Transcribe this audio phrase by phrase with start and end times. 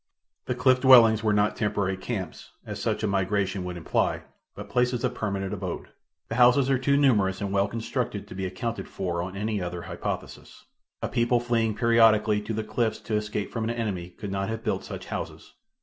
[0.45, 4.23] The cliff dwellings were not temporary camps, as such a migration would imply,
[4.55, 5.89] but places of permanent abode.
[6.27, 9.83] The houses are too numerous and well constructed to be accounted for on any other
[9.83, 10.65] hypothesis.
[11.03, 14.63] A people fleeing periodically to the cliffs to escape from an enemy could not have
[14.63, 15.53] built such houses.